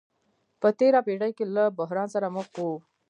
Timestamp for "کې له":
1.37-1.63